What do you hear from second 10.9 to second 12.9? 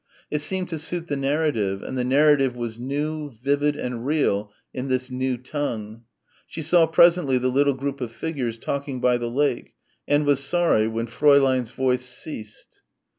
Fräulein's voice ceased.